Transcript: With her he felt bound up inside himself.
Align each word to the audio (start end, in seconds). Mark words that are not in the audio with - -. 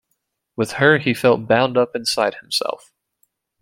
With 0.55 0.71
her 0.71 0.97
he 0.97 1.13
felt 1.13 1.47
bound 1.47 1.77
up 1.77 1.95
inside 1.95 2.33
himself. 2.41 2.91